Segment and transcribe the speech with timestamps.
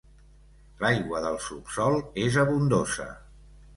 [0.83, 3.07] L'aigua del subsòl és abundosa.